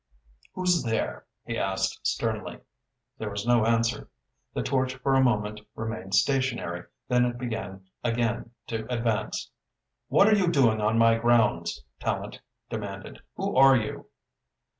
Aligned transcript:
"Who's 0.55 0.81
there?" 0.81 1.27
he 1.45 1.59
asked 1.59 1.99
sternly. 2.07 2.57
There 3.19 3.29
was 3.29 3.45
no 3.45 3.67
answer. 3.67 4.09
The 4.51 4.63
torch 4.63 4.95
for 4.95 5.13
a 5.13 5.21
moment 5.23 5.61
remained 5.75 6.15
stationary, 6.15 6.85
then 7.07 7.23
it 7.23 7.37
began 7.37 7.85
again 8.03 8.49
to 8.65 8.91
advance. 8.91 9.51
"What 10.07 10.27
are 10.27 10.35
you 10.35 10.47
doing 10.47 10.79
in 10.79 10.97
my 10.97 11.19
grounds?" 11.19 11.83
Tallente 11.99 12.39
demanded. 12.67 13.21
"Who 13.35 13.55
are 13.55 13.75
you?" 13.77 14.07